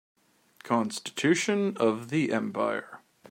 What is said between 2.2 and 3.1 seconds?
empire